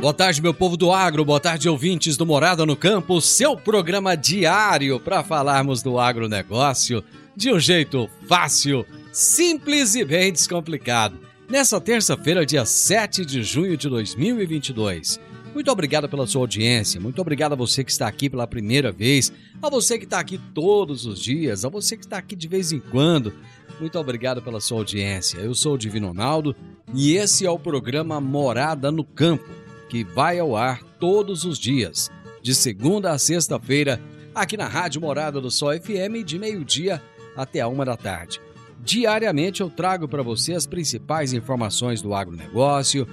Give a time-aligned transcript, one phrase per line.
[0.00, 4.16] Boa tarde, meu povo do agro, boa tarde, ouvintes do Morada no Campo, seu programa
[4.16, 7.04] diário para falarmos do agronegócio
[7.36, 11.20] de um jeito fácil, simples e bem descomplicado.
[11.50, 15.20] Nessa terça-feira, dia 7 de junho de 2022.
[15.52, 19.30] Muito obrigado pela sua audiência, muito obrigado a você que está aqui pela primeira vez,
[19.60, 22.72] a você que está aqui todos os dias, a você que está aqui de vez
[22.72, 23.34] em quando.
[23.78, 25.36] Muito obrigado pela sua audiência.
[25.40, 26.56] Eu sou o Divino Ronaldo
[26.94, 32.10] e esse é o programa Morada no Campo que vai ao ar todos os dias,
[32.40, 34.00] de segunda a sexta-feira,
[34.32, 37.02] aqui na Rádio Morada do Sol FM, de meio-dia
[37.36, 38.40] até a uma da tarde.
[38.78, 43.06] Diariamente eu trago para você as principais informações do agronegócio,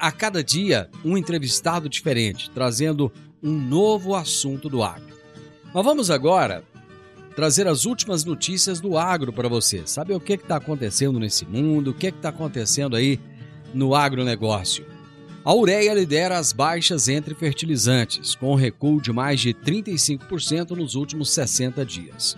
[0.00, 3.10] a cada dia um entrevistado diferente, trazendo
[3.40, 5.14] um novo assunto do agro.
[5.72, 6.64] Mas vamos agora
[7.36, 9.82] trazer as últimas notícias do agro para você.
[9.86, 13.20] Saber o que está acontecendo nesse mundo, o que está acontecendo aí
[13.72, 14.95] no agronegócio.
[15.46, 20.96] A ureia lidera as baixas entre fertilizantes, com um recuo de mais de 35% nos
[20.96, 22.36] últimos 60 dias.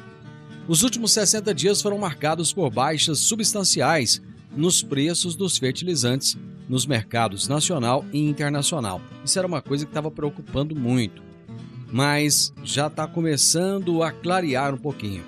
[0.68, 4.20] Os últimos 60 dias foram marcados por baixas substanciais
[4.54, 6.36] nos preços dos fertilizantes
[6.68, 9.00] nos mercados nacional e internacional.
[9.24, 11.22] Isso era uma coisa que estava preocupando muito,
[11.90, 15.24] mas já está começando a clarear um pouquinho,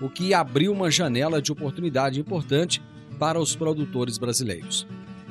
[0.00, 2.82] o que abriu uma janela de oportunidade importante
[3.18, 4.86] para os produtores brasileiros.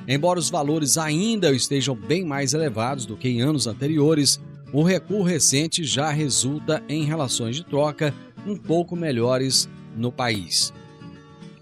[0.07, 4.39] Embora os valores ainda estejam bem mais elevados do que em anos anteriores,
[4.71, 8.13] o recuo recente já resulta em relações de troca
[8.45, 10.73] um pouco melhores no país.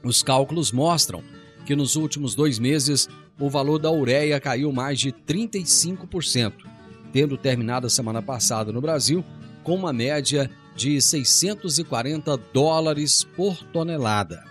[0.03, 1.23] Os cálculos mostram
[1.66, 6.53] que nos últimos dois meses o valor da ureia caiu mais de 35%,
[7.11, 9.25] tendo terminado a semana passada no Brasil
[9.63, 14.44] com uma média de 640 dólares por tonelada.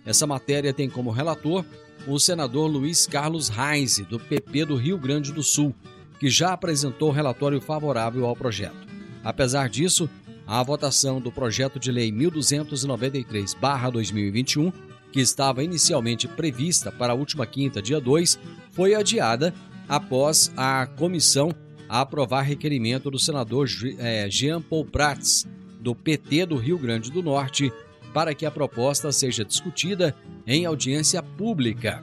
[0.04, 1.64] Essa matéria tem como relator
[2.08, 5.74] o senador Luiz Carlos Reis, do PP do Rio Grande do Sul,
[6.20, 8.86] que já apresentou relatório favorável ao projeto.
[9.24, 10.08] Apesar disso,
[10.46, 14.72] a votação do projeto de lei 1293-2021,
[15.12, 18.38] que estava inicialmente prevista para a última quinta, dia 2,
[18.72, 19.54] foi adiada
[19.88, 21.52] após a comissão
[21.88, 25.48] aprovar requerimento do senador eh, Jean Paul Prats,
[25.80, 27.72] do PT do Rio Grande do Norte,
[28.16, 30.16] para que a proposta seja discutida
[30.48, 32.02] em audiência pública,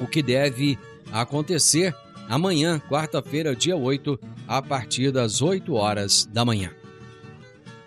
[0.00, 0.76] o que deve
[1.12, 1.94] acontecer
[2.28, 6.72] amanhã, quarta-feira, dia 8, a partir das 8 horas da manhã.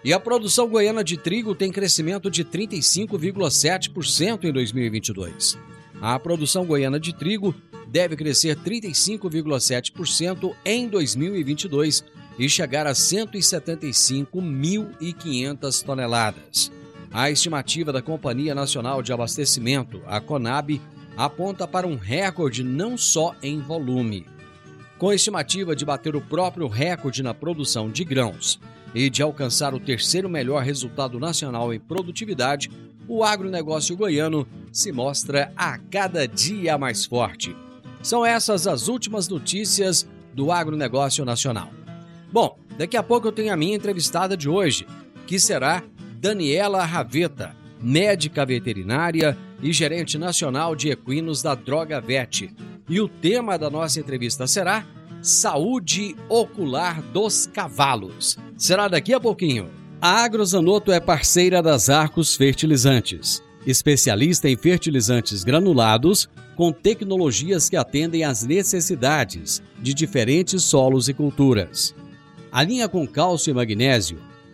[0.01, 5.57] E a produção goiana de trigo tem crescimento de 35,7% em 2022.
[6.01, 7.53] A produção goiana de trigo
[7.85, 12.05] deve crescer 35,7% em 2022
[12.39, 16.71] e chegar a 175.500 toneladas.
[17.15, 20.81] A estimativa da Companhia Nacional de Abastecimento, a CONAB,
[21.15, 24.27] aponta para um recorde não só em volume.
[24.97, 28.59] Com a estimativa de bater o próprio recorde na produção de grãos
[28.93, 32.69] e de alcançar o terceiro melhor resultado nacional em produtividade,
[33.07, 37.55] o agronegócio goiano se mostra a cada dia mais forte.
[38.03, 41.69] São essas as últimas notícias do agronegócio nacional.
[42.29, 44.85] Bom, daqui a pouco eu tenho a minha entrevistada de hoje,
[45.25, 45.81] que será
[46.19, 52.53] Daniela Raveta, médica veterinária e gerente nacional de equinos da Droga Vet.
[52.87, 54.85] E o tema da nossa entrevista será
[55.21, 58.37] Saúde Ocular dos Cavalos.
[58.57, 59.69] Será daqui a pouquinho.
[60.01, 68.23] A Agrozanoto é parceira das Arcos Fertilizantes, especialista em fertilizantes granulados com tecnologias que atendem
[68.23, 71.93] às necessidades de diferentes solos e culturas.
[72.51, 74.17] A linha com cálcio e magnésio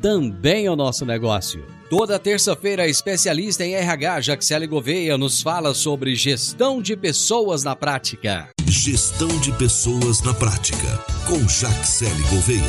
[0.00, 1.64] também é o nosso negócio.
[1.90, 7.76] Toda terça-feira, a especialista em RH, Jaxele Gouveia, nos fala sobre gestão de pessoas na
[7.76, 8.48] prática.
[8.66, 12.62] Gestão de pessoas na prática, com Jaxele Gouveia.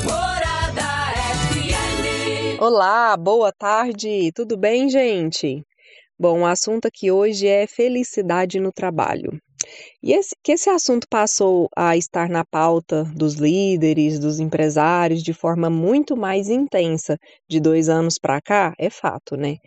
[2.60, 5.64] Olá, boa tarde, tudo bem, gente?
[6.20, 9.32] Bom, o assunto aqui hoje é felicidade no trabalho.
[10.04, 15.32] E esse, que esse assunto passou a estar na pauta dos líderes, dos empresários, de
[15.32, 19.58] forma muito mais intensa de dois anos para cá, é fato, né?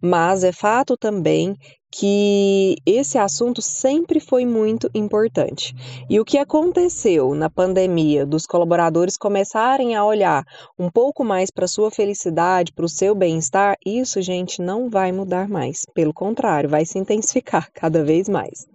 [0.00, 1.56] Mas é fato também
[1.90, 5.74] que esse assunto sempre foi muito importante.
[6.08, 10.44] E o que aconteceu na pandemia dos colaboradores começarem a olhar
[10.78, 15.48] um pouco mais para sua felicidade, para o seu bem-estar, isso, gente, não vai mudar
[15.48, 15.86] mais.
[15.94, 18.66] Pelo contrário, vai se intensificar cada vez mais.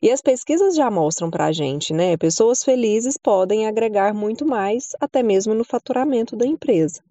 [0.00, 2.16] E as pesquisas já mostram para a gente, né?
[2.16, 7.02] Pessoas felizes podem agregar muito mais, até mesmo no faturamento da empresa.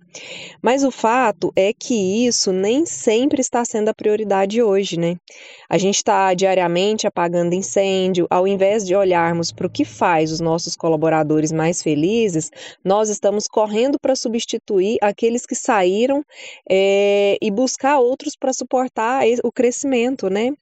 [0.61, 5.17] Mas o fato é que isso nem sempre está sendo a prioridade hoje, né?
[5.69, 10.39] A gente está diariamente apagando incêndio, ao invés de olharmos para o que faz os
[10.39, 12.49] nossos colaboradores mais felizes,
[12.83, 16.23] nós estamos correndo para substituir aqueles que saíram
[16.69, 20.53] é, e buscar outros para suportar o crescimento, né?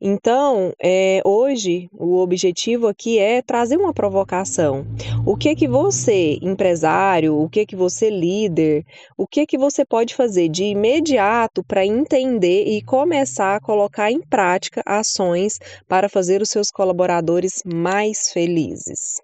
[0.00, 4.86] Então, é, hoje, o objetivo aqui é trazer uma provocação.
[5.24, 8.84] O que que você, empresário, o que que você, líder,
[9.16, 14.20] o que que você pode fazer de imediato para entender e começar a colocar em
[14.20, 19.20] prática ações para fazer os seus colaboradores mais felizes?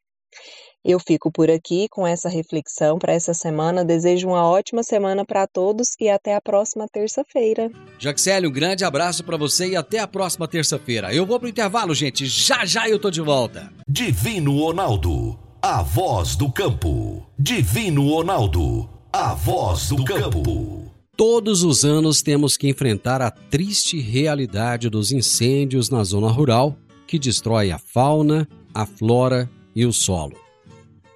[0.84, 3.84] Eu fico por aqui com essa reflexão para essa semana.
[3.84, 7.70] Desejo uma ótima semana para todos e até a próxima terça-feira.
[8.00, 11.14] Jaxele, um grande abraço para você e até a próxima terça-feira.
[11.14, 12.26] Eu vou pro intervalo, gente.
[12.26, 13.72] Já já eu tô de volta.
[13.88, 17.24] Divino Ronaldo, a voz do campo.
[17.38, 20.90] Divino Ronaldo, a voz do campo.
[21.14, 27.18] Todos os anos temos que enfrentar a triste realidade dos incêndios na zona rural que
[27.18, 30.34] destrói a fauna, a flora e o solo.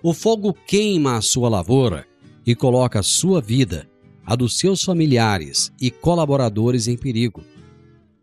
[0.03, 2.07] O fogo queima a sua lavoura
[2.45, 3.89] e coloca a sua vida,
[4.27, 7.43] a dos seus familiares e colaboradores em perigo.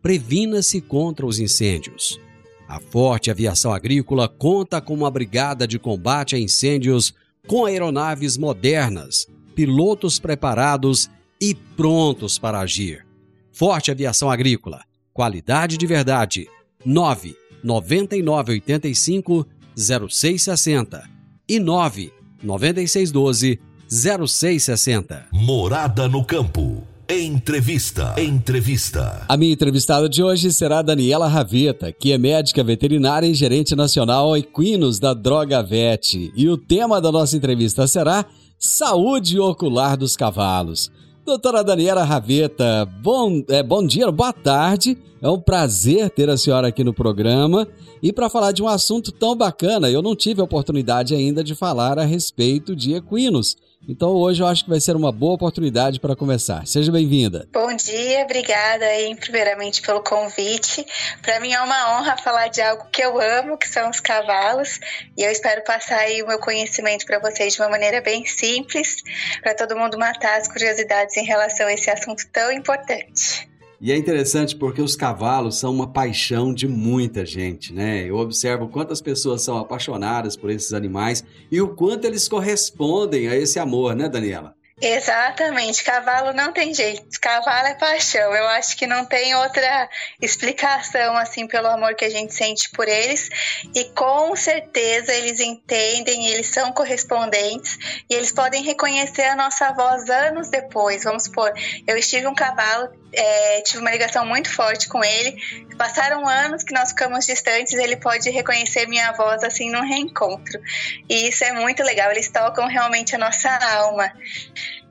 [0.00, 2.20] Previna-se contra os incêndios.
[2.68, 7.12] A Forte Aviação Agrícola conta com uma brigada de combate a incêndios
[7.44, 13.04] com aeronaves modernas, pilotos preparados e prontos para agir.
[13.52, 14.82] Forte Aviação Agrícola,
[15.12, 16.48] qualidade de verdade.
[16.84, 19.46] 9 9985
[19.76, 21.02] 0660
[21.48, 25.26] e 9 9612 0660.
[25.32, 26.82] Morada no campo.
[27.08, 28.14] Entrevista.
[28.18, 29.26] Entrevista.
[29.28, 34.34] A minha entrevistada de hoje será Daniela Raveta, que é médica veterinária e gerente nacional
[34.34, 36.32] equinos da Droga Vet.
[36.34, 38.24] E o tema da nossa entrevista será
[38.66, 40.90] Saúde Ocular dos Cavalos.
[41.22, 44.96] Doutora Daniela Raveta, bom, é, bom dia, boa tarde.
[45.20, 47.68] É um prazer ter a senhora aqui no programa.
[48.02, 51.54] E para falar de um assunto tão bacana, eu não tive a oportunidade ainda de
[51.54, 53.54] falar a respeito de equinos.
[53.88, 56.66] Então hoje eu acho que vai ser uma boa oportunidade para começar.
[56.66, 57.46] Seja bem-vinda.
[57.52, 60.86] Bom dia, obrigada aí primeiramente pelo convite.
[61.22, 64.80] Para mim é uma honra falar de algo que eu amo, que são os cavalos,
[65.16, 69.02] e eu espero passar aí o meu conhecimento para vocês de uma maneira bem simples,
[69.42, 73.53] para todo mundo matar as curiosidades em relação a esse assunto tão importante.
[73.84, 78.08] E é interessante porque os cavalos são uma paixão de muita gente, né?
[78.08, 81.22] Eu observo quantas pessoas são apaixonadas por esses animais
[81.52, 84.54] e o quanto eles correspondem a esse amor, né, Daniela?
[84.80, 88.34] Exatamente, cavalo não tem jeito, cavalo é paixão.
[88.34, 89.88] Eu acho que não tem outra
[90.20, 93.28] explicação assim pelo amor que a gente sente por eles
[93.74, 97.78] e com certeza eles entendem, eles são correspondentes
[98.10, 101.04] e eles podem reconhecer a nossa voz anos depois.
[101.04, 101.52] Vamos supor,
[101.86, 105.36] eu estive um cavalo, é, tive uma ligação muito forte com ele.
[105.76, 110.60] Passaram anos que nós ficamos distantes, ele pode reconhecer minha voz assim num reencontro.
[111.08, 114.12] E isso é muito legal, eles tocam realmente a nossa alma.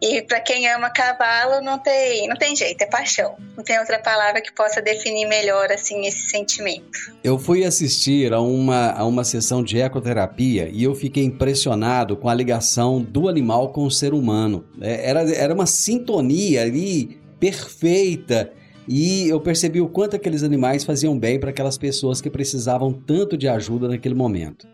[0.01, 3.37] E para quem ama cavalo, não tem, não tem jeito, é paixão.
[3.55, 7.13] Não tem outra palavra que possa definir melhor assim esse sentimento.
[7.23, 12.27] Eu fui assistir a uma, a uma sessão de ecoterapia e eu fiquei impressionado com
[12.27, 14.65] a ligação do animal com o ser humano.
[14.81, 18.53] É, era, era uma sintonia ali perfeita.
[18.87, 23.37] E eu percebi o quanto aqueles animais faziam bem para aquelas pessoas que precisavam tanto
[23.37, 24.65] de ajuda naquele momento.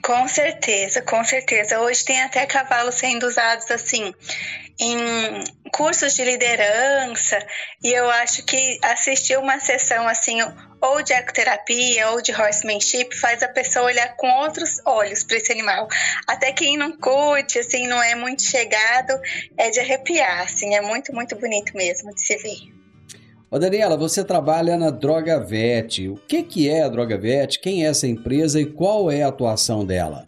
[0.00, 1.80] Com certeza, com certeza.
[1.80, 4.14] Hoje tem até cavalos sendo usados assim
[4.80, 4.98] em
[5.72, 7.38] cursos de liderança
[7.82, 10.38] e eu acho que assistir uma sessão assim
[10.84, 15.50] ou de ecoterapia ou de horsemanship faz a pessoa olhar com outros olhos para esse
[15.50, 15.88] animal.
[16.28, 19.18] Até quem não curte, assim, não é muito chegado,
[19.56, 22.74] é de arrepiar, assim, é muito, muito bonito mesmo de se ver.
[23.50, 26.08] Ô Daniela, você trabalha na Droga Vet.
[26.08, 27.60] O que, que é a Droga Vet?
[27.60, 30.26] Quem é essa empresa e qual é a atuação dela?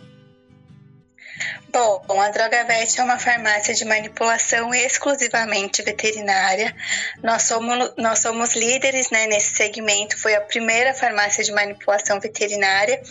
[1.77, 6.75] Bom, a Drogavet é uma farmácia de manipulação exclusivamente veterinária.
[7.23, 13.03] Nós somos, nós somos líderes né, nesse segmento, foi a primeira farmácia de manipulação veterinária.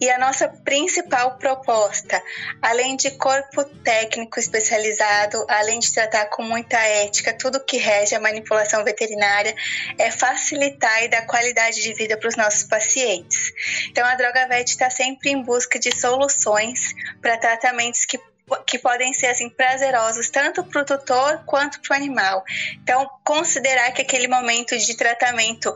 [0.00, 2.20] E a nossa principal proposta,
[2.60, 8.20] além de corpo técnico especializado, além de tratar com muita ética tudo que rege a
[8.20, 9.54] manipulação veterinária,
[9.96, 13.52] é facilitar e dar qualidade de vida para os nossos pacientes.
[13.88, 18.18] Então, a Drogavet está sempre em busca de soluções para tratamentos que
[18.66, 22.44] que podem ser assim prazerosos tanto para o tutor quanto para o animal.
[22.82, 25.72] Então, considerar que aquele momento de tratamento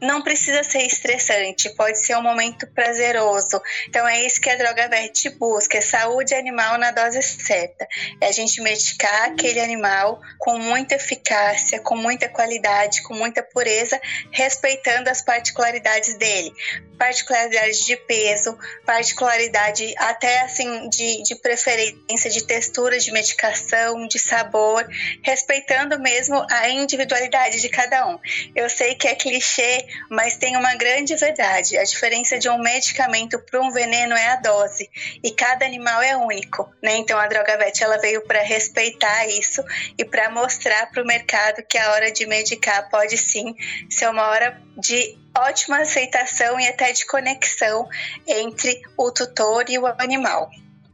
[0.00, 3.60] não precisa ser estressante, pode ser um momento prazeroso.
[3.88, 7.86] Então é isso que a droga verde busca, é saúde animal na dose certa.
[8.20, 14.00] É a gente medicar aquele animal com muita eficácia, com muita qualidade, com muita pureza,
[14.30, 16.52] respeitando as particularidades dele.
[16.98, 24.86] Particularidade de peso, particularidade até assim de, de preferência de textura de medicação, de sabor,
[25.22, 28.18] respeitando mesmo a individualidade de cada um.
[28.54, 31.76] Eu sei que é clichê, mas tem uma grande verdade.
[31.76, 34.88] A diferença de um medicamento para um veneno é a dose,
[35.22, 36.96] e cada animal é único, né?
[36.96, 39.62] Então a droga vet ela veio para respeitar isso
[39.98, 43.54] e para mostrar para o mercado que a hora de medicar pode sim
[43.88, 47.88] ser uma hora de ótima aceitação e até de conexão
[48.26, 50.48] entre o tutor e o animal.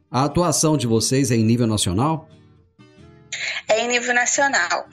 [0.09, 2.27] A atuação de vocês é em nível nacional?
[3.67, 4.85] É em nível nacional.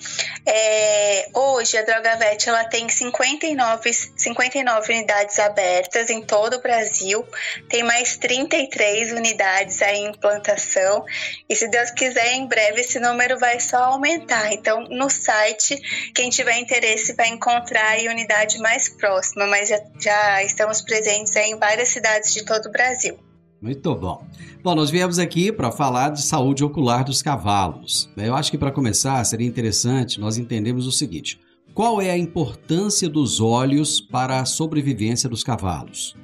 [0.47, 7.27] É, hoje a DrogaVet ela tem 59, 59 unidades abertas em todo o Brasil,
[7.69, 11.05] tem mais 33 unidades aí em implantação
[11.49, 14.53] e se Deus quiser em breve esse número vai só aumentar.
[14.53, 15.77] Então no site
[16.15, 21.59] quem tiver interesse vai encontrar a unidade mais próxima, mas já, já estamos presentes em
[21.59, 23.28] várias cidades de todo o Brasil.
[23.61, 24.25] Muito bom.
[24.63, 28.09] Bom, nós viemos aqui para falar de saúde ocular dos cavalos.
[28.17, 31.41] Eu acho que para começar seria interessante nós entendermos o seguinte:
[31.75, 36.17] qual é a importância dos olhos para a sobrevivência dos cavalos?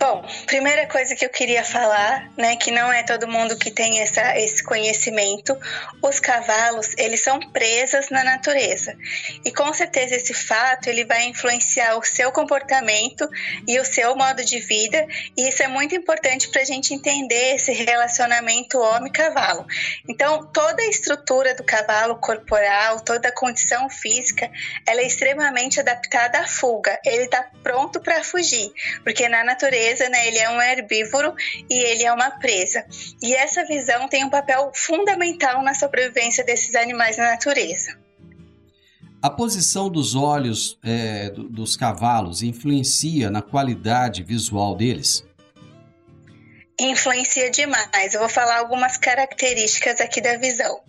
[0.00, 4.00] Bom, primeira coisa que eu queria falar, né, que não é todo mundo que tem
[4.00, 5.54] essa, esse conhecimento,
[6.02, 8.96] os cavalos, eles são presas na natureza.
[9.44, 13.28] E com certeza esse fato, ele vai influenciar o seu comportamento
[13.68, 17.56] e o seu modo de vida, e isso é muito importante para a gente entender
[17.56, 19.66] esse relacionamento homem-cavalo.
[20.08, 24.50] Então, toda a estrutura do cavalo corporal, toda a condição física,
[24.86, 26.98] ela é extremamente adaptada à fuga.
[27.04, 28.72] Ele está pronto para fugir,
[29.04, 31.34] porque na natureza natureza, né, ele é um herbívoro
[31.68, 32.84] e ele é uma presa.
[33.22, 37.98] E essa visão tem um papel fundamental na sobrevivência desses animais na natureza.
[39.22, 45.26] A posição dos olhos é, dos cavalos influencia na qualidade visual deles?
[46.86, 48.14] Influencia demais.
[48.14, 50.80] Eu vou falar algumas características aqui da visão.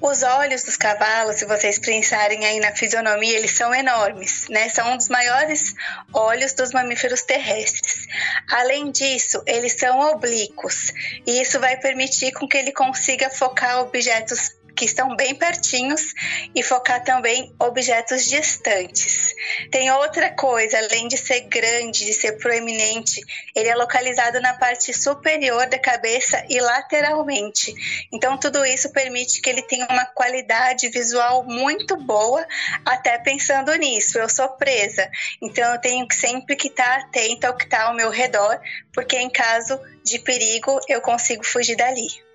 [0.00, 4.68] Os olhos dos cavalos, se vocês pensarem aí na fisionomia, eles são enormes, né?
[4.68, 5.74] São um dos maiores
[6.12, 8.06] olhos dos mamíferos terrestres.
[8.50, 10.92] Além disso, eles são oblíquos
[11.26, 16.12] e isso vai permitir com que ele consiga focar objetos que estão bem pertinhos
[16.54, 19.34] e focar também objetos distantes.
[19.70, 23.20] Tem outra coisa, além de ser grande, de ser proeminente,
[23.54, 27.74] ele é localizado na parte superior da cabeça e lateralmente.
[28.12, 32.46] Então tudo isso permite que ele tenha uma qualidade visual muito boa,
[32.84, 34.18] até pensando nisso.
[34.18, 35.10] Eu sou presa,
[35.42, 38.60] então eu tenho que sempre que estar tá atento ao que está ao meu redor,
[38.92, 42.29] porque em caso de perigo eu consigo fugir dali.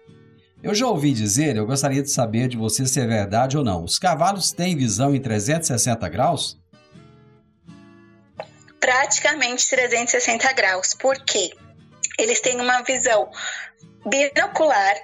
[0.66, 3.84] Eu já ouvi dizer, eu gostaria de saber de você se é verdade ou não.
[3.84, 6.58] Os cavalos têm visão em 360 graus?
[8.80, 10.96] Praticamente 360 graus.
[10.96, 11.52] Por quê?
[12.18, 13.30] Eles têm uma visão
[14.08, 14.96] binocular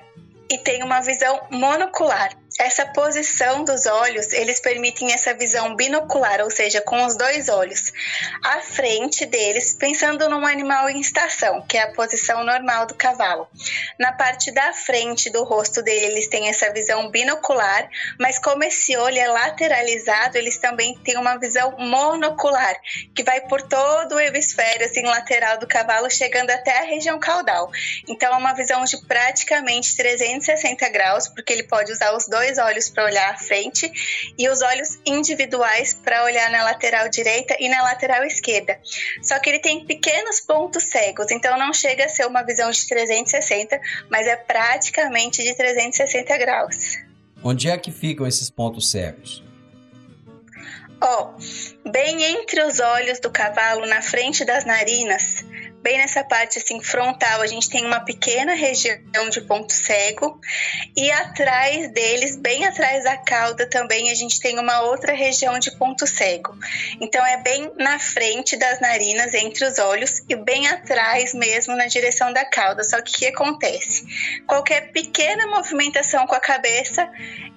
[0.51, 2.35] e têm uma visão monocular.
[2.61, 7.91] Essa posição dos olhos, eles permitem essa visão binocular, ou seja, com os dois olhos
[8.43, 13.47] à frente deles, pensando num animal em estação, que é a posição normal do cavalo.
[13.97, 17.89] Na parte da frente do rosto dele, eles têm essa visão binocular,
[18.19, 22.75] mas como esse olho é lateralizado, eles também têm uma visão monocular,
[23.15, 27.71] que vai por todo o hemisfério assim lateral do cavalo, chegando até a região caudal.
[28.07, 32.57] Então é uma visão de praticamente 360 graus, porque ele pode usar os dois dois
[32.57, 33.89] olhos para olhar à frente
[34.37, 38.79] e os olhos individuais para olhar na lateral direita e na lateral esquerda.
[39.21, 42.87] Só que ele tem pequenos pontos cegos, então não chega a ser uma visão de
[42.87, 43.79] 360,
[44.09, 46.97] mas é praticamente de 360 graus.
[47.43, 49.43] Onde é que ficam esses pontos cegos?
[51.03, 55.43] Ó, oh, bem entre os olhos do cavalo, na frente das narinas,
[55.81, 60.39] bem nessa parte assim frontal, a gente tem uma pequena região de ponto cego
[60.95, 65.71] e atrás deles, bem atrás da cauda também, a gente tem uma outra região de
[65.77, 66.55] ponto cego.
[66.99, 71.87] Então é bem na frente das narinas, entre os olhos e bem atrás mesmo na
[71.87, 72.83] direção da cauda.
[72.83, 74.05] Só que o que acontece?
[74.47, 77.09] Qualquer pequena movimentação com a cabeça,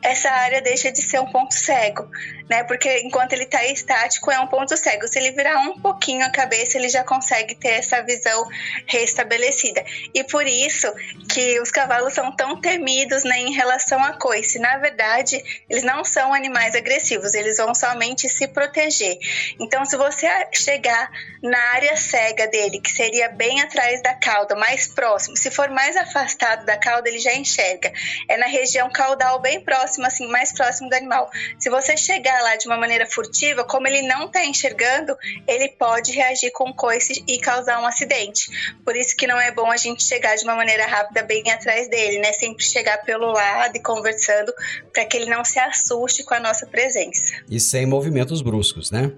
[0.03, 2.09] essa área deixa de ser um ponto cego,
[2.49, 2.65] né?
[2.65, 5.07] Porque enquanto ele está estático é um ponto cego.
[5.09, 8.47] Se ele virar um pouquinho a cabeça, ele já consegue ter essa visão visão
[8.87, 9.85] restabelecida.
[10.13, 10.93] E por isso
[11.33, 14.59] que os cavalos são tão temidos né, em relação à coice.
[14.59, 19.19] Na verdade, eles não são animais agressivos, eles vão somente se proteger.
[19.61, 21.11] Então, se você chegar
[21.43, 25.97] na área cega dele, que seria bem atrás da cauda, mais próximo, se for mais
[25.97, 27.93] afastado da cauda, ele já enxerga.
[28.29, 31.31] É na região caudal, bem próximo, assim, mais próximo do animal.
[31.59, 36.13] Se você chegar lá de uma maneira furtiva, como ele não está enxergando, ele pode
[36.13, 38.75] reagir com coice e causar um acidente acidente.
[38.85, 41.89] Por isso que não é bom a gente chegar de uma maneira rápida bem atrás
[41.89, 42.33] dele, né?
[42.33, 44.53] Sempre chegar pelo lado e conversando
[44.93, 47.23] para que ele não se assuste com a nossa presença.
[47.49, 49.13] E sem movimentos bruscos, né?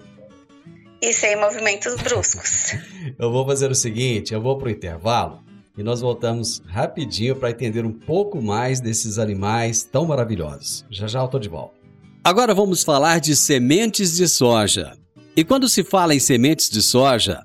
[1.03, 2.75] E sem movimentos bruscos.
[3.19, 5.45] eu vou fazer o seguinte, eu vou pro intervalo
[5.77, 10.87] e nós voltamos rapidinho para entender um pouco mais desses animais tão maravilhosos.
[10.91, 11.77] Já já eu tô de volta.
[12.25, 14.97] Agora vamos falar de sementes de soja.
[15.37, 17.45] E quando se fala em sementes de soja,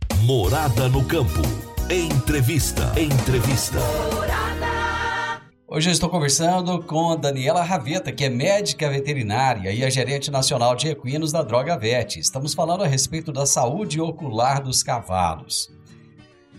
[0.23, 1.41] Morada no campo.
[1.89, 2.93] Entrevista.
[2.95, 3.79] Entrevista.
[5.67, 10.75] Hoje eu estou conversando com Daniela Raveta, que é médica veterinária e é gerente nacional
[10.75, 12.19] de equinos da Droga Vet.
[12.19, 15.71] Estamos falando a respeito da saúde ocular dos cavalos.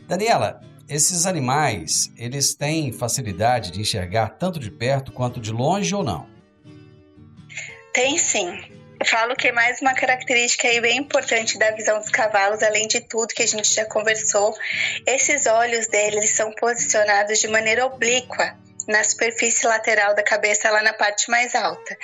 [0.09, 6.03] Daniela, esses animais, eles têm facilidade de enxergar tanto de perto quanto de longe ou
[6.03, 6.27] não?
[7.95, 8.59] Tem sim.
[9.05, 13.01] Falo que é mais uma característica aí bem importante da visão dos cavalos, além de
[13.01, 14.55] tudo que a gente já conversou,
[15.07, 20.93] esses olhos deles são posicionados de maneira oblíqua na superfície lateral da cabeça, lá na
[20.93, 21.97] parte mais alta.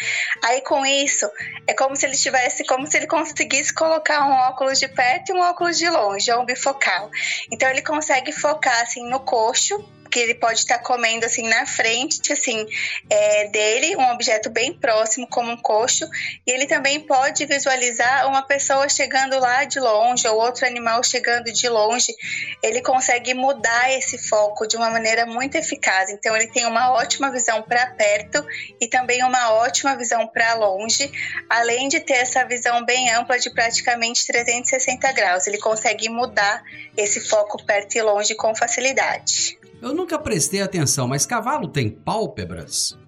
[0.44, 1.28] Aí com isso,
[1.66, 5.32] é como se ele tivesse, como se ele conseguisse colocar um óculos de perto e
[5.34, 7.10] um óculos de longe, ou um bifocal.
[7.50, 9.76] Então ele consegue focar assim no coxo
[10.08, 12.66] que ele pode estar comendo assim na frente, assim,
[13.08, 16.08] é, dele, um objeto bem próximo, como um coxo,
[16.46, 21.52] e ele também pode visualizar uma pessoa chegando lá de longe ou outro animal chegando
[21.52, 22.14] de longe.
[22.62, 26.10] Ele consegue mudar esse foco de uma maneira muito eficaz.
[26.10, 28.44] Então ele tem uma ótima visão para perto
[28.80, 31.10] e também uma ótima visão para longe,
[31.48, 35.46] além de ter essa visão bem ampla de praticamente 360 graus.
[35.46, 36.62] Ele consegue mudar
[36.96, 39.57] esse foco perto e longe com facilidade.
[39.80, 42.98] Eu nunca prestei atenção, mas cavalo tem pálpebras?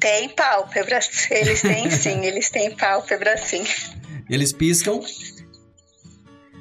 [0.00, 1.30] Tem pálpebras.
[1.30, 3.64] Eles têm sim, eles têm pálpebras sim.
[4.28, 5.00] Eles piscam?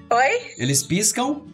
[0.09, 0.53] Oi?
[0.57, 1.47] Eles piscam?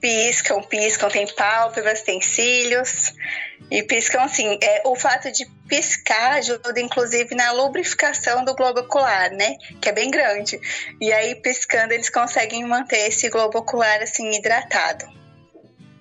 [0.00, 3.12] Piscam, piscam, tem pálpebras, tem cílios.
[3.70, 4.58] E piscam assim.
[4.62, 9.56] É, o fato de piscar ajuda, inclusive, na lubrificação do globo ocular, né?
[9.80, 10.60] Que é bem grande.
[11.00, 15.18] E aí, piscando, eles conseguem manter esse globo ocular assim hidratado.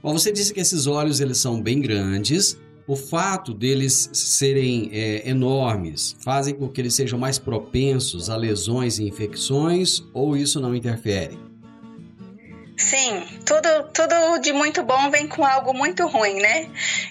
[0.08, 2.58] Bom, você disse que esses olhos eles são bem grandes.
[2.88, 9.00] O fato deles serem é, enormes fazem com que eles sejam mais propensos a lesões
[9.00, 11.38] e infecções ou isso não interfere?
[12.78, 16.70] Sim, tudo, tudo de muito bom vem com algo muito ruim, né?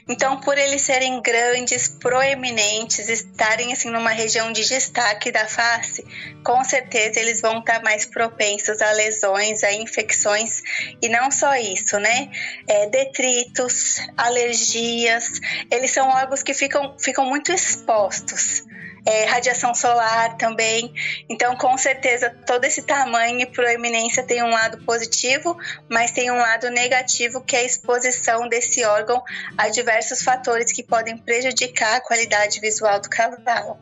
[0.09, 6.07] Então, por eles serem grandes, proeminentes, estarem assim numa região de destaque da face,
[6.45, 10.63] com certeza eles vão estar mais propensos a lesões, a infecções
[11.03, 12.31] e não só isso, né?
[12.69, 18.63] É, detritos, alergias, eles são órgãos que ficam, ficam muito expostos
[19.07, 20.92] é, radiação solar também.
[21.31, 25.57] Então, com certeza, todo esse tamanho e proeminência tem um lado positivo,
[25.88, 29.23] mas tem um lado negativo, que é a exposição desse órgão
[29.57, 33.79] a diversos fatores que podem prejudicar a qualidade visual do cavalo.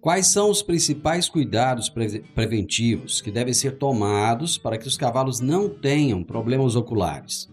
[0.00, 5.40] Quais são os principais cuidados pre preventivos que devem ser tomados para que os cavalos
[5.40, 7.48] não tenham problemas oculares?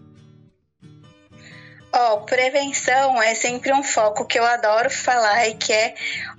[1.96, 5.94] Ó, oh, prevenção é sempre um foco que eu adoro falar e que é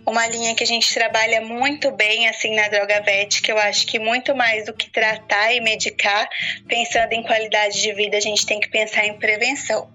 [0.06, 3.88] uma linha que a gente trabalha muito bem assim na Droga Vet, que eu acho
[3.88, 6.28] que muito mais do que tratar e medicar,
[6.68, 9.90] pensando em qualidade de vida, a gente tem que pensar em prevenção.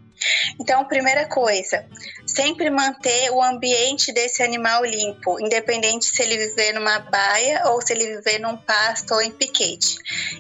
[0.59, 1.87] Então, primeira coisa,
[2.27, 7.93] sempre manter o ambiente desse animal limpo, independente se ele viver numa baia ou se
[7.93, 9.97] ele viver num pasto ou em piquete.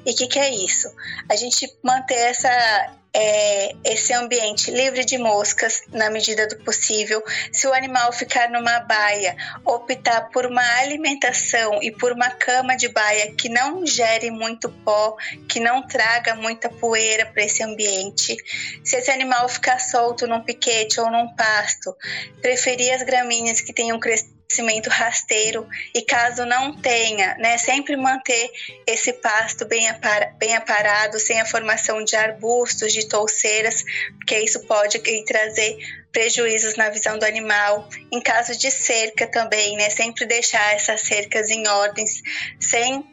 [0.06, 0.88] E o que, que é isso?
[1.28, 7.22] A gente manter essa é, esse ambiente livre de moscas na medida do possível.
[7.52, 12.88] Se o animal ficar numa baia, optar por uma alimentação e por uma cama de
[12.88, 15.16] baia que não gere muito pó,
[15.48, 18.36] que não traga muita poeira para esse ambiente.
[18.84, 21.94] Se esse animal ficar solto num piquete ou num pasto,
[22.40, 28.50] preferir as gramíneas que tenham crescido crescimento rasteiro e caso não tenha, né, sempre manter
[28.84, 33.84] esse pasto bem, apar, bem aparado, sem a formação de arbustos, de touceiras,
[34.16, 35.78] porque isso pode trazer
[36.10, 37.88] prejuízos na visão do animal.
[38.12, 42.20] Em caso de cerca também, né, sempre deixar essas cercas em ordens,
[42.58, 43.04] sem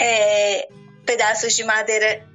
[0.00, 0.68] é,
[1.04, 2.26] pedaços de madeira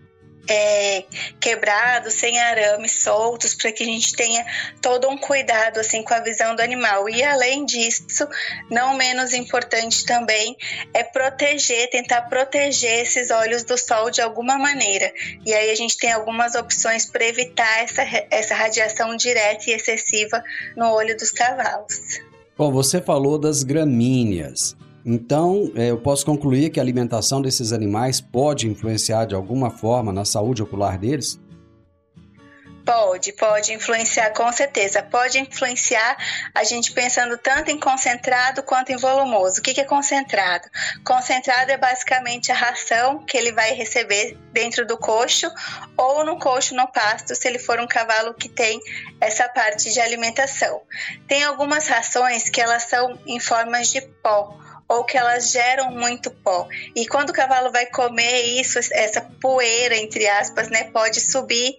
[0.48, 1.04] é,
[1.40, 4.46] quebrados, sem arames soltos, para que a gente tenha
[4.82, 7.08] todo um cuidado assim com a visão do animal.
[7.10, 8.28] E além disso,
[8.70, 10.56] não menos importante também
[10.94, 15.12] é proteger, tentar proteger esses olhos do sol de alguma maneira.
[15.46, 20.44] E aí a gente tem algumas opções para evitar essa, essa radiação direta e excessiva
[20.76, 22.22] no olho dos cavalos.
[22.58, 24.76] Bom, você falou das gramíneas.
[25.06, 30.14] Então, é, eu posso concluir que a alimentação desses animais pode influenciar de alguma forma
[30.14, 31.40] na saúde ocular deles?
[32.86, 35.04] Pode, pode influenciar com certeza.
[35.04, 36.18] Pode influenciar
[36.54, 39.60] a gente pensando tanto em concentrado quanto em volumoso.
[39.60, 40.68] O que é concentrado?
[41.04, 45.52] Concentrado é basicamente a ração que ele vai receber dentro do coxo
[45.96, 48.80] ou no coxo no pasto, se ele for um cavalo que tem
[49.20, 50.82] essa parte de alimentação.
[51.28, 54.58] Tem algumas rações que elas são em formas de pó
[54.92, 56.68] ou que elas geram muito pó.
[56.94, 61.78] E quando o cavalo vai comer isso, essa poeira, entre aspas, né, pode subir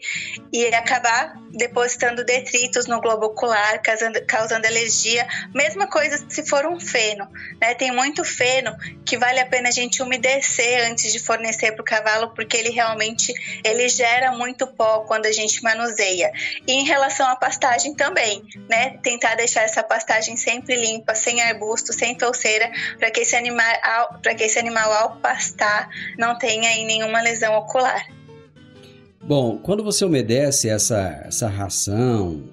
[0.51, 5.27] e acabar depositando detritos no globo ocular, causando, causando alergia.
[5.55, 7.29] Mesma coisa se for um feno,
[7.61, 7.75] né?
[7.75, 11.85] Tem muito feno que vale a pena a gente umedecer antes de fornecer para o
[11.85, 16.33] cavalo, porque ele realmente ele gera muito pó quando a gente manuseia.
[16.67, 18.99] E em relação à pastagem também, né?
[19.03, 22.71] Tentar deixar essa pastagem sempre limpa, sem arbusto, sem touceira,
[23.03, 23.67] para que esse animal,
[24.23, 28.07] para que esse animal ao pastar não tenha aí nenhuma lesão ocular.
[29.21, 32.45] Bom, quando você umedece essa, essa ração,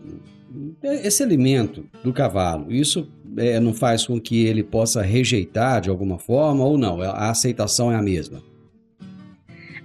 [0.82, 3.08] esse alimento do cavalo, isso
[3.38, 7.00] é, não faz com que ele possa rejeitar de alguma forma ou não?
[7.00, 8.42] A aceitação é a mesma?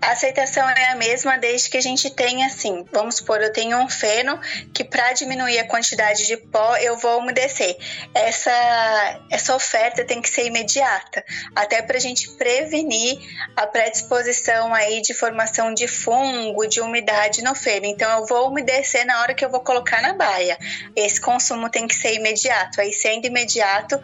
[0.05, 3.79] A aceitação é a mesma desde que a gente tenha, assim, vamos supor, eu tenho
[3.79, 4.39] um feno
[4.75, 7.75] que para diminuir a quantidade de pó eu vou umedecer.
[8.15, 11.25] Essa, essa oferta tem que ser imediata,
[11.57, 13.19] até para a gente prevenir
[13.57, 17.87] a predisposição aí de formação de fungo, de umidade no feno.
[17.87, 20.59] Então eu vou umedecer na hora que eu vou colocar na baia.
[20.95, 22.79] Esse consumo tem que ser imediato.
[22.79, 23.99] Aí sendo imediato,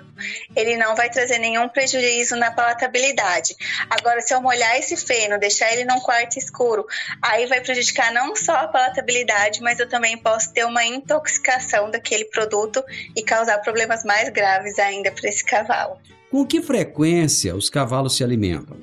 [0.57, 3.55] ele não vai trazer nenhum prejuízo na palatabilidade.
[3.91, 6.87] Agora, se eu molhar esse feno, deixar ele num quarto escuro.
[7.23, 12.25] Aí vai prejudicar não só a palatabilidade, mas eu também posso ter uma intoxicação daquele
[12.27, 12.83] produto
[13.17, 15.99] e causar problemas mais graves ainda para esse cavalo.
[16.31, 18.79] Com que frequência os cavalos se alimentam?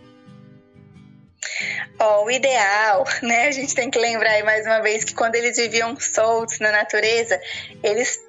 [2.00, 3.48] Oh, o ideal, né?
[3.48, 6.72] A gente tem que lembrar aí mais uma vez que quando eles viviam soltos na
[6.72, 7.40] natureza,
[7.82, 8.20] eles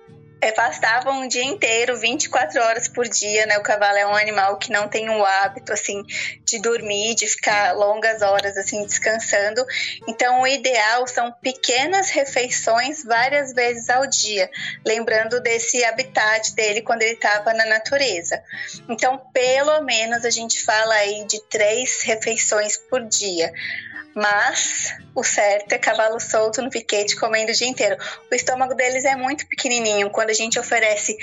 [0.40, 3.58] é, pastavam o dia inteiro, 24 horas por dia, né?
[3.58, 6.02] O cavalo é um animal que não tem o hábito, assim,
[6.44, 9.64] de dormir, de ficar longas horas, assim, descansando.
[10.06, 14.48] Então, o ideal são pequenas refeições várias vezes ao dia,
[14.86, 18.40] lembrando desse habitat dele quando ele estava na natureza.
[18.88, 23.52] Então, pelo menos a gente fala aí de três refeições por dia.
[24.14, 27.96] Mas o certo é cavalo solto no piquete comendo o dia inteiro.
[28.30, 30.10] O estômago deles é muito pequenininho.
[30.10, 31.16] Quando a gente oferece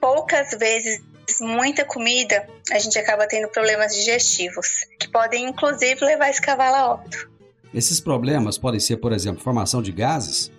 [0.00, 1.00] poucas vezes
[1.40, 6.92] muita comida, a gente acaba tendo problemas digestivos, que podem inclusive levar esse cavalo a
[6.92, 7.30] óbito.
[7.72, 10.51] Esses problemas podem ser, por exemplo, formação de gases?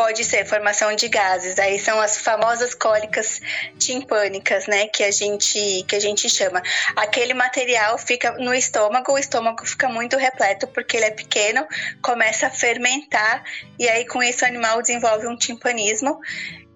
[0.00, 3.38] Pode ser formação de gases, aí são as famosas cólicas
[3.78, 6.62] timpânicas, né, que a gente que a gente chama.
[6.96, 11.66] Aquele material fica no estômago, o estômago fica muito repleto porque ele é pequeno,
[12.00, 13.44] começa a fermentar
[13.78, 16.18] e aí com isso o animal desenvolve um timpanismo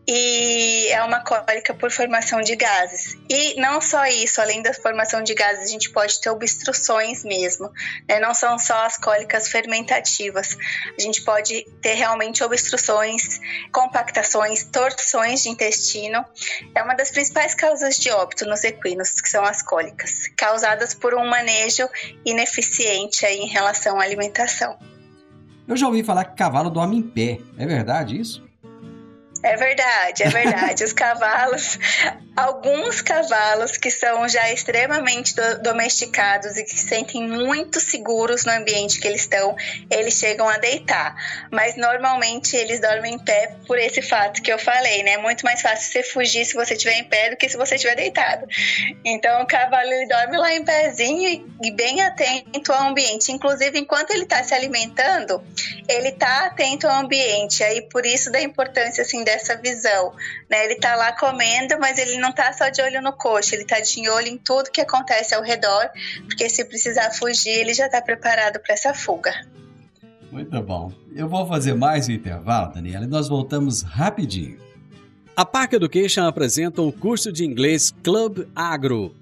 [0.07, 3.17] e é uma cólica por formação de gases.
[3.29, 7.71] E não só isso, além da formação de gases, a gente pode ter obstruções mesmo,
[8.09, 8.21] né?
[8.21, 10.57] Não são só as cólicas fermentativas.
[10.99, 13.41] A gente pode ter realmente obstruções,
[13.73, 16.25] compactações, torções de intestino.
[16.75, 21.15] É uma das principais causas de óbito nos equinos, que são as cólicas, causadas por
[21.15, 21.89] um manejo
[22.27, 24.79] ineficiente aí em relação à alimentação.
[25.67, 27.39] Eu já ouvi falar que cavalo dorme em pé.
[27.57, 28.45] É verdade isso?
[29.45, 30.83] É verdade, é verdade.
[30.85, 31.79] Os cavalos,
[32.37, 38.53] alguns cavalos que são já extremamente do, domesticados e que se sentem muito seguros no
[38.53, 39.55] ambiente que eles estão,
[39.91, 41.15] eles chegam a deitar.
[41.51, 45.13] Mas normalmente eles dormem em pé por esse fato que eu falei, né?
[45.13, 47.77] É muito mais fácil você fugir se você estiver em pé do que se você
[47.77, 48.47] estiver deitado.
[49.05, 53.31] Então o cavalo ele dorme lá em pezinho e, bem atento ao ambiente.
[53.31, 55.43] Inclusive, enquanto ele está se alimentando,
[55.89, 57.63] ele está atento ao ambiente.
[57.63, 60.15] Aí por isso da importância assim dessa visão,
[60.51, 60.65] né?
[60.65, 63.79] Ele está lá comendo, mas ele não está só de olho no coxo, ele está
[63.81, 65.91] de olho em tudo que acontece ao redor,
[66.25, 69.35] porque se precisar fugir, ele já está preparado para essa fuga.
[70.33, 70.91] Muito bom.
[71.15, 74.59] Eu vou fazer mais um intervalo, Daniela, e nós voltamos rapidinho.
[75.37, 79.15] A Park Education apresenta o curso de inglês Club Agro.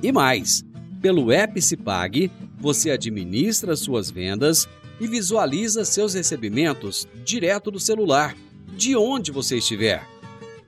[0.01, 0.65] E mais,
[0.99, 4.67] pelo app Cipag, você administra suas vendas
[4.99, 8.35] e visualiza seus recebimentos direto do celular,
[8.75, 10.18] de onde você estiver.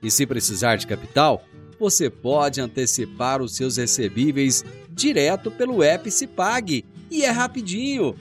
[0.02, 1.44] E se precisar de capital,
[1.80, 6.10] você pode antecipar os seus recebíveis direto pelo app
[7.10, 8.16] e é rapidinho.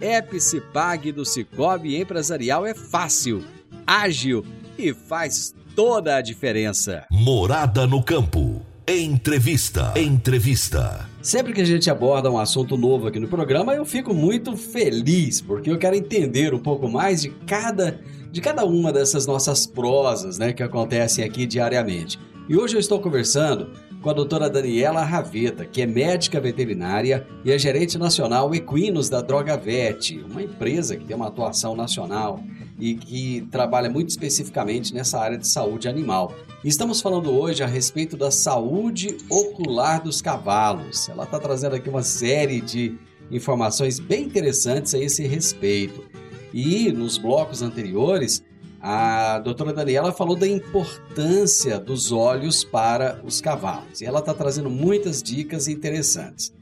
[0.00, 3.44] App do Cicobi Empresarial é fácil,
[3.86, 4.44] ágil
[4.76, 7.06] e faz toda a diferença.
[7.10, 8.62] Morada no campo.
[8.86, 9.94] Entrevista.
[9.96, 11.08] Entrevista.
[11.24, 15.40] Sempre que a gente aborda um assunto novo aqui no programa, eu fico muito feliz,
[15.40, 17.98] porque eu quero entender um pouco mais de cada,
[18.30, 22.20] de cada uma dessas nossas prosas né, que acontecem aqui diariamente.
[22.46, 23.70] E hoje eu estou conversando
[24.02, 29.22] com a doutora Daniela Raveta, que é médica veterinária e é gerente nacional Equinos da
[29.22, 32.38] Droga Vet, uma empresa que tem uma atuação nacional
[32.78, 36.34] e que trabalha muito especificamente nessa área de saúde animal.
[36.64, 41.08] Estamos falando hoje a respeito da saúde ocular dos cavalos.
[41.08, 42.98] Ela está trazendo aqui uma série de
[43.30, 46.04] informações bem interessantes a esse respeito.
[46.52, 48.42] E nos blocos anteriores,
[48.80, 54.00] a doutora Daniela falou da importância dos olhos para os cavalos.
[54.00, 56.52] E ela está trazendo muitas dicas interessantes.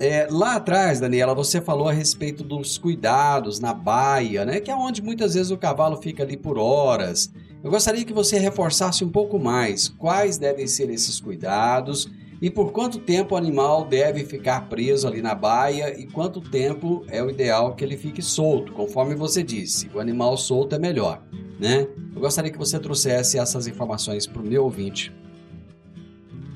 [0.00, 4.60] É, lá atrás, Daniela, você falou a respeito dos cuidados na baia, né?
[4.60, 7.32] Que é onde muitas vezes o cavalo fica ali por horas.
[7.62, 12.72] Eu gostaria que você reforçasse um pouco mais quais devem ser esses cuidados e por
[12.72, 17.30] quanto tempo o animal deve ficar preso ali na baia e quanto tempo é o
[17.30, 19.88] ideal que ele fique solto, conforme você disse.
[19.94, 21.22] O animal solto é melhor,
[21.60, 21.86] né?
[22.12, 25.12] Eu gostaria que você trouxesse essas informações para o meu ouvinte.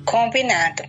[0.07, 0.83] Combinado.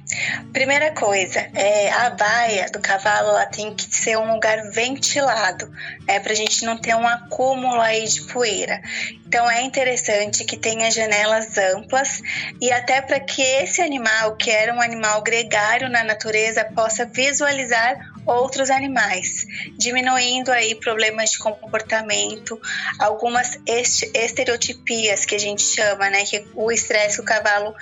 [0.52, 5.68] Primeira coisa, é, a baia do cavalo ela tem que ser um lugar ventilado,
[6.06, 8.80] né, para a gente não ter um acúmulo aí de poeira.
[9.26, 12.22] Então é interessante que tenha janelas amplas
[12.60, 17.98] e até para que esse animal, que era um animal gregário na natureza, possa visualizar
[18.28, 19.46] outros animais,
[19.78, 22.60] diminuindo aí problemas de comportamento,
[22.98, 27.74] algumas estereotipias que a gente chama, né, que o estresse o cavalo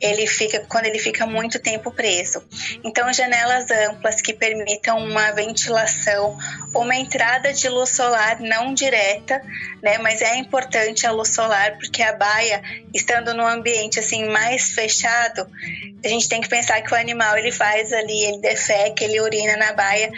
[0.00, 2.44] ele fica quando ele fica muito tempo preso.
[2.84, 6.36] Então janelas amplas que permitam uma ventilação,
[6.74, 9.40] uma entrada de luz solar não direta,
[9.82, 12.62] né, mas é importante a luz solar porque a baia
[12.92, 15.46] estando num ambiente assim mais fechado,
[16.04, 19.56] a gente tem que pensar que o animal ele faz ali, ele defeca, ele urina
[19.56, 20.10] na baia praia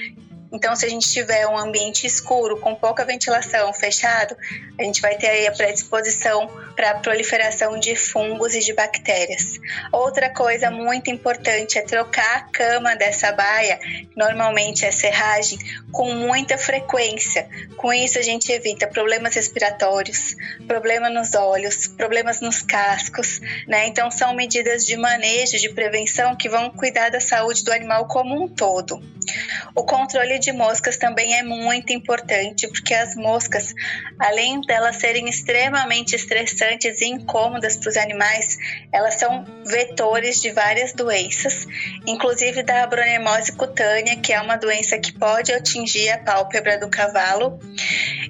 [0.57, 4.35] então, se a gente tiver um ambiente escuro, com pouca ventilação, fechado,
[4.79, 9.59] a gente vai ter aí a predisposição para a proliferação de fungos e de bactérias.
[9.92, 13.79] Outra coisa muito importante é trocar a cama dessa baia,
[14.16, 15.59] normalmente é serragem,
[15.92, 17.47] com muita frequência.
[17.77, 23.87] Com isso, a gente evita problemas respiratórios, problemas nos olhos, problemas nos cascos, né?
[23.88, 28.42] Então, são medidas de manejo, de prevenção que vão cuidar da saúde do animal como
[28.42, 29.03] um todo.
[29.75, 33.74] O controle de moscas também é muito importante, porque as moscas,
[34.18, 38.56] além delas serem extremamente estressantes e incômodas para os animais,
[38.92, 41.66] elas são vetores de várias doenças,
[42.06, 47.59] inclusive da abronemose cutânea, que é uma doença que pode atingir a pálpebra do cavalo.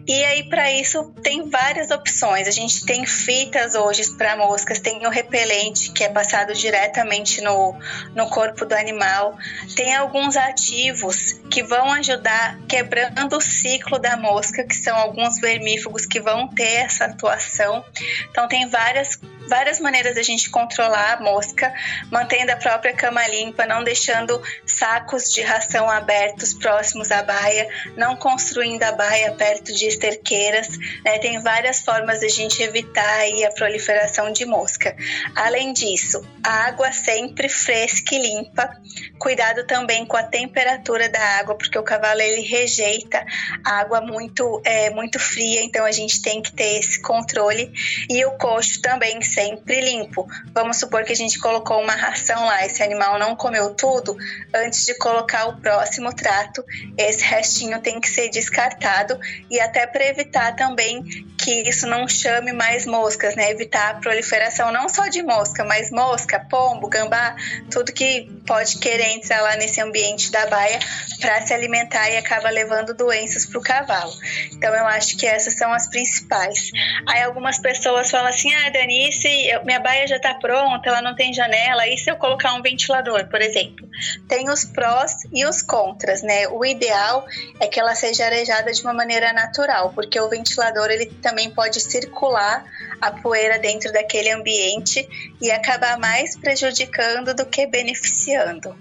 [0.09, 2.47] E aí, para isso, tem várias opções.
[2.49, 7.75] A gente tem fitas hoje para moscas, tem o repelente, que é passado diretamente no,
[8.15, 9.37] no corpo do animal,
[9.75, 16.07] tem alguns ativos que vão ajudar quebrando o ciclo da mosca, que são alguns vermífugos
[16.07, 17.85] que vão ter essa atuação.
[18.31, 19.19] Então, tem várias
[19.49, 21.73] várias maneiras da gente controlar a mosca,
[22.11, 28.17] mantendo a própria cama limpa, não deixando sacos de ração abertos próximos à baia, não
[28.17, 30.69] construindo a baia perto de esterqueiras.
[31.05, 31.19] Né?
[31.19, 33.07] Tem várias formas da gente evitar
[33.47, 34.97] a proliferação de mosca.
[35.35, 38.71] Além disso, água sempre fresca e limpa.
[39.19, 43.25] Cuidado também com a temperatura da água, porque o cavalo ele rejeita
[43.65, 47.73] água muito, é, muito fria, então a gente tem que ter esse controle.
[48.09, 50.27] E o coxo também sempre limpo.
[50.55, 54.17] Vamos supor que a gente colocou uma ração lá, esse animal não comeu tudo,
[54.55, 56.65] antes de colocar o próximo trato,
[56.97, 59.21] esse restinho tem que ser descartado
[59.51, 61.05] e até para evitar também
[61.37, 63.51] que isso não chame mais moscas, né?
[63.51, 67.37] Evitar a proliferação não só de mosca, mas mosca, pombo, gambá,
[67.71, 70.79] tudo que pode querer entrar lá nesse ambiente da baia
[71.21, 74.13] para se alimentar e acaba levando doenças para o cavalo.
[74.53, 76.71] Então eu acho que essas são as principais.
[77.07, 79.26] Aí algumas pessoas falam assim: ah, Danice,
[79.65, 83.29] minha baia já está pronta, ela não tem janela, e se eu colocar um ventilador,
[83.29, 83.89] por exemplo?
[84.29, 86.49] Tem os prós e os contras, né?
[86.49, 87.25] O ideal
[87.61, 91.81] é que ela seja arejada de uma maneira natural, porque o ventilador ele também pode
[91.81, 92.65] circular
[93.01, 95.07] a poeira dentro daquele ambiente
[95.41, 98.75] e acabar mais prejudicando do que beneficiando.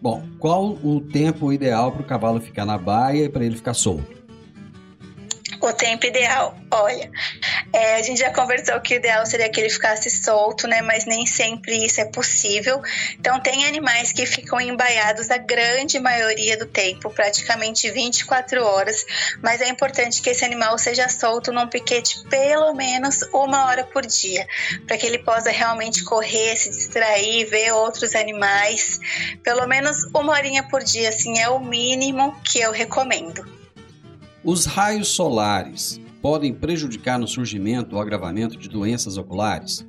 [0.00, 3.74] Bom, qual o tempo ideal para o cavalo ficar na baia e para ele ficar
[3.74, 4.17] solto?
[5.60, 7.10] O tempo ideal, olha,
[7.72, 10.80] é, a gente já conversou que o ideal seria que ele ficasse solto, né?
[10.80, 12.80] Mas nem sempre isso é possível.
[13.18, 19.04] Então, tem animais que ficam embaiados a grande maioria do tempo, praticamente 24 horas.
[19.42, 24.06] Mas é importante que esse animal seja solto num piquete pelo menos uma hora por
[24.06, 24.46] dia,
[24.86, 29.00] para que ele possa realmente correr, se distrair, ver outros animais.
[29.42, 33.57] Pelo menos uma horinha por dia, assim, é o mínimo que eu recomendo.
[34.44, 39.86] Os raios solares podem prejudicar no surgimento ou agravamento de doenças oculares?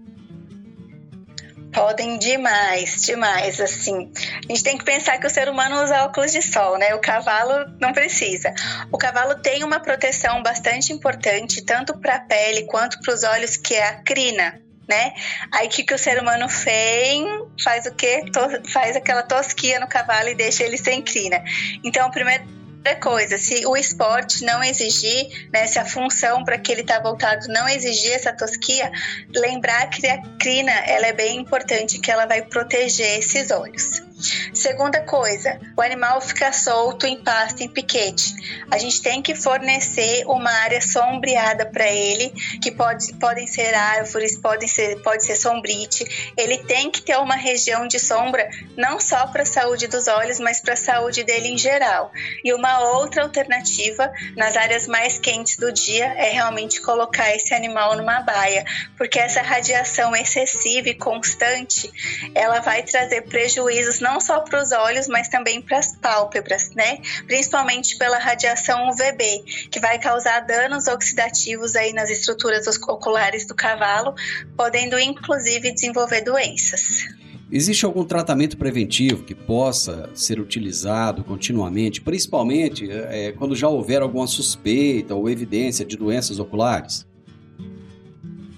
[1.71, 4.11] Podem demais, demais, assim.
[4.47, 6.95] A gente tem que pensar que o ser humano usa óculos de sol, né?
[6.95, 8.53] O cavalo não precisa.
[8.91, 13.55] O cavalo tem uma proteção bastante importante, tanto para a pele quanto para os olhos,
[13.55, 15.13] que é a crina, né?
[15.51, 17.23] Aí o que, que o ser humano fez?
[17.63, 18.25] Faz o quê?
[18.73, 21.43] Faz aquela tosquia no cavalo e deixa ele sem crina.
[21.83, 26.57] Então, o primeiro Outra coisa, se o esporte não exigir, né, se a função para
[26.57, 28.89] que ele está voltado não exigir essa tosquia,
[29.35, 34.08] lembrar que a crina ela é bem importante, que ela vai proteger esses olhos.
[34.53, 38.33] Segunda coisa, o animal fica solto em pasto, em piquete.
[38.69, 42.29] A gente tem que fornecer uma área sombreada para ele,
[42.61, 46.33] que pode, podem ser árvores, podem ser, pode ser sombrite.
[46.35, 50.39] Ele tem que ter uma região de sombra, não só para a saúde dos olhos,
[50.39, 52.11] mas para a saúde dele em geral.
[52.43, 57.95] E uma outra alternativa, nas áreas mais quentes do dia, é realmente colocar esse animal
[57.95, 58.65] numa baia,
[58.97, 61.91] porque essa radiação excessiva e constante,
[62.35, 66.99] ela vai trazer prejuízos não só para os olhos, mas também para as pálpebras, né?
[67.27, 74.15] Principalmente pela radiação UVB, que vai causar danos oxidativos aí nas estruturas oculares do cavalo,
[74.55, 77.03] podendo inclusive desenvolver doenças.
[77.51, 84.27] Existe algum tratamento preventivo que possa ser utilizado continuamente, principalmente é, quando já houver alguma
[84.27, 87.07] suspeita ou evidência de doenças oculares?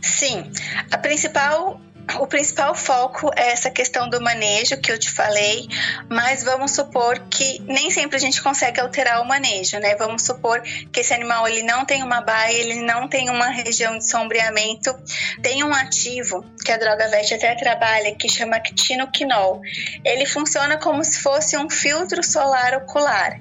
[0.02, 0.44] Sim,
[0.92, 1.80] a principal
[2.20, 5.68] o principal foco é essa questão do manejo que eu te falei,
[6.10, 9.96] mas vamos supor que nem sempre a gente consegue alterar o manejo, né?
[9.96, 13.98] Vamos supor que esse animal ele não tem uma baia, ele não tem uma região
[13.98, 14.94] de sombreamento,
[15.42, 19.62] tem um ativo que a droga vet até trabalha que chama quinol.
[20.04, 23.40] Ele funciona como se fosse um filtro solar ocular.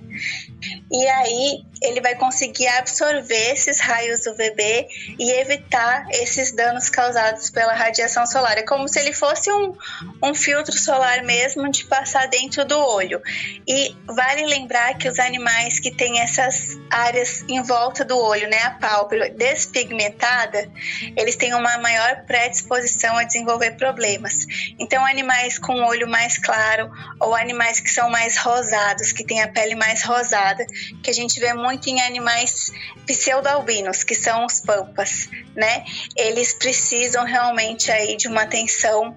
[0.93, 4.87] E aí ele vai conseguir absorver esses raios UVB
[5.19, 8.59] e evitar esses danos causados pela radiação solar.
[8.59, 9.75] É como se ele fosse um,
[10.23, 13.23] um filtro solar mesmo de passar dentro do olho.
[13.67, 18.59] E vale lembrar que os animais que têm essas áreas em volta do olho, né,
[18.59, 20.71] a pálpebra despigmentada,
[21.17, 24.47] eles têm uma maior predisposição a desenvolver problemas.
[24.79, 29.49] Então, animais com olho mais claro ou animais que são mais rosados, que têm a
[29.49, 30.67] pele mais rosada,
[31.03, 32.73] que a gente vê muito em animais
[33.07, 35.85] pseudo-albinos, que são os pampas, né?
[36.17, 39.17] Eles precisam realmente aí de uma atenção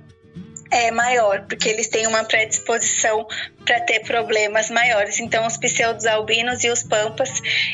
[0.74, 3.26] é maior, porque eles têm uma predisposição
[3.64, 5.20] para ter problemas maiores.
[5.20, 7.30] Então, os pseudos albinos e os pampas,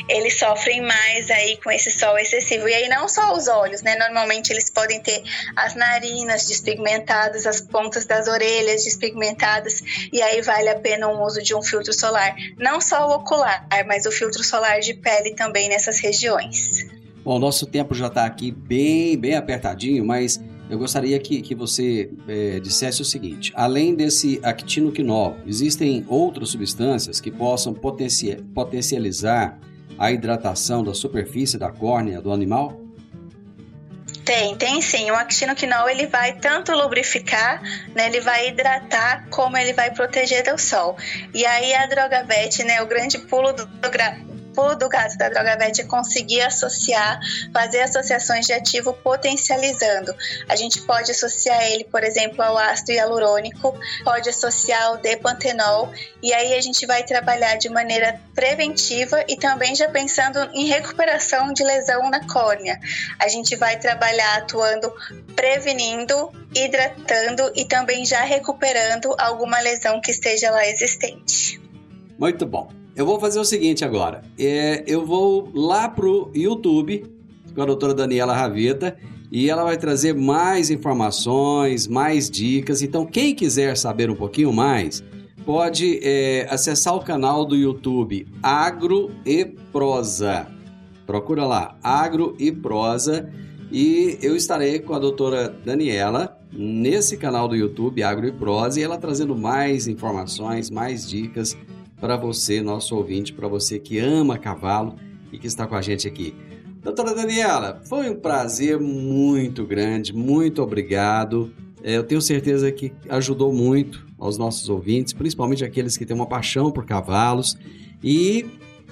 [0.08, 2.68] eles sofrem mais aí com esse sol excessivo.
[2.68, 3.96] E aí não só os olhos, né?
[3.96, 5.24] Normalmente eles podem ter
[5.56, 9.82] as narinas despigmentadas, as pontas das orelhas despigmentadas,
[10.12, 13.68] e aí vale a pena o uso de um filtro solar, não só o ocular,
[13.88, 16.86] mas o filtro solar de pele também nessas regiões.
[17.24, 20.40] Bom, nosso tempo já está aqui bem, bem apertadinho, mas
[20.70, 27.20] eu gostaria que, que você é, dissesse o seguinte: além desse actinoquinol, existem outras substâncias
[27.20, 29.60] que possam potencializar
[29.98, 32.80] a hidratação da superfície da córnea do animal?
[34.24, 35.10] Tem, tem sim.
[35.10, 37.64] O actinoquinol ele vai tanto lubrificar,
[37.96, 40.96] né, ele vai hidratar, como ele vai proteger do sol.
[41.34, 43.66] E aí a droga VET, né, o grande pulo do,
[44.78, 47.20] do gato da Droga Vet é conseguir associar,
[47.54, 50.14] fazer associações de ativo potencializando.
[50.48, 55.92] A gente pode associar ele, por exemplo, ao ácido hialurônico, pode associar ao depantenol,
[56.22, 61.54] e aí a gente vai trabalhar de maneira preventiva e também já pensando em recuperação
[61.54, 62.80] de lesão na córnea.
[63.20, 64.92] A gente vai trabalhar atuando
[65.36, 71.62] prevenindo, hidratando e também já recuperando alguma lesão que esteja lá existente.
[72.18, 72.79] Muito bom.
[73.00, 74.24] Eu vou fazer o seguinte agora.
[74.38, 77.06] É, eu vou lá pro YouTube
[77.56, 78.98] com a doutora Daniela Raveta
[79.32, 82.82] e ela vai trazer mais informações, mais dicas.
[82.82, 85.02] Então, quem quiser saber um pouquinho mais,
[85.46, 90.48] pode é, acessar o canal do YouTube Agro e Prosa.
[91.08, 93.30] Procura lá, Agro e Prosa.
[93.72, 98.84] E eu estarei com a doutora Daniela nesse canal do YouTube Agro e Prosa e
[98.84, 101.56] ela trazendo mais informações, mais dicas
[102.00, 104.96] para você, nosso ouvinte, para você que ama cavalo
[105.32, 106.34] e que está com a gente aqui.
[106.82, 111.52] Doutora Daniela, foi um prazer muito grande, muito obrigado.
[111.84, 116.26] É, eu tenho certeza que ajudou muito aos nossos ouvintes, principalmente aqueles que têm uma
[116.26, 117.58] paixão por cavalos.
[118.04, 118.46] E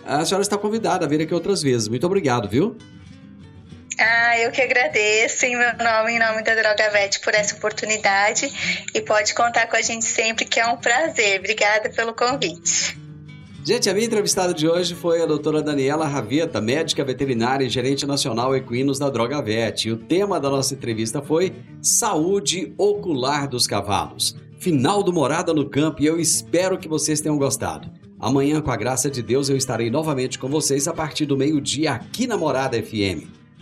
[0.06, 1.88] a senhora está convidada a vir aqui outras vezes.
[1.88, 2.76] Muito obrigado, viu?
[4.00, 8.52] Ah, eu que agradeço em meu nome, em nome da Droga Vet, por essa oportunidade
[8.94, 11.40] e pode contar com a gente sempre, que é um prazer.
[11.40, 12.96] Obrigada pelo convite.
[13.66, 18.06] Gente, a minha entrevistada de hoje foi a doutora Daniela Raveta, médica veterinária e gerente
[18.06, 19.88] nacional equinos da Droga Vet.
[19.88, 24.38] E o tema da nossa entrevista foi Saúde Ocular dos Cavalos.
[24.60, 27.92] Final do Morada no Campo e eu espero que vocês tenham gostado.
[28.20, 31.94] Amanhã, com a graça de Deus, eu estarei novamente com vocês a partir do meio-dia
[31.94, 33.47] aqui na Morada FM.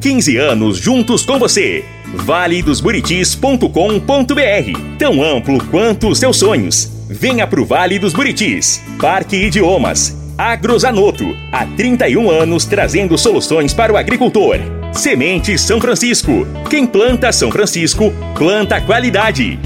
[0.00, 1.84] 15 anos juntos com você.
[2.14, 6.90] valedosburitis.com.br Tão amplo quanto os seus sonhos.
[7.08, 8.82] Venha pro Vale dos Buritis.
[8.98, 10.16] Parque Idiomas.
[10.38, 11.36] Agrozanoto.
[11.52, 14.56] Há 31 anos trazendo soluções para o agricultor.
[14.92, 16.46] Semente São Francisco.
[16.70, 19.58] Quem planta São Francisco, planta qualidade.